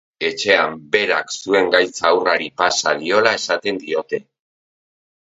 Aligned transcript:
Etxean 0.27 0.71
berak 0.93 1.33
zuen 1.41 1.67
gaitza 1.75 2.07
haurrari 2.11 2.47
pasa 2.61 2.93
diola 3.01 3.35
esaten 3.41 3.77
diote. 3.83 4.21